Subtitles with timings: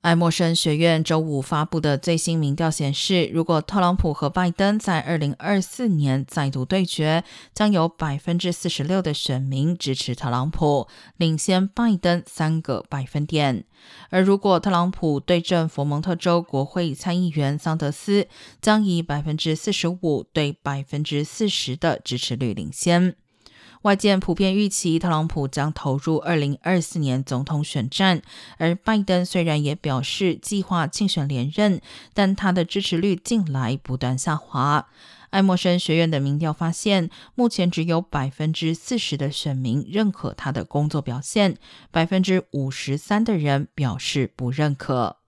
[0.00, 13.66] 爱默生学院周五发布的最新民调显示，如果特朗普和拜登在二零二四年再度对决，将有百分之四十六的选民支持特朗普，领先拜登三个百分点。
[14.08, 18.26] 而如果特朗普对阵佛蒙特州国会参议员桑德斯，
[18.62, 23.16] 将以百分之四十五对百分之四十的支持率领先。
[23.82, 28.20] 外界普遍预期特朗普将投入二零二四年总统选战，
[28.58, 31.80] 而拜登虽然也表示计划竞选连任，
[32.12, 34.88] 但他的支持率近来不断下滑。
[35.30, 41.56] 爱默生学院的民调发现，目前只有百分之四十的选民认可他的工作表现，
[41.90, 45.19] 百分之五十三的人表示不认可。